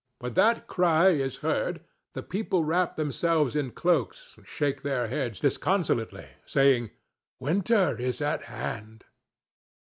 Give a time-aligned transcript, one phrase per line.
[0.17, 1.81] When that cry is heard,
[2.15, 6.89] the people wrap themselves in cloaks and shake their heads disconsolately, saying,
[7.39, 9.05] "Winter is at hand."